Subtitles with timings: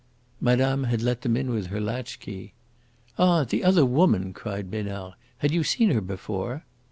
[0.39, 2.53] "Madame had let them in with her latchkey."
[3.19, 5.13] "Ah, the other woman!" cried Besnard.
[5.37, 6.65] "Had you seen her before?"